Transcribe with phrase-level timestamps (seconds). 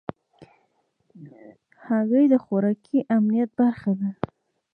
[1.85, 4.09] هګۍ د خوراکي امنیت برخه ده.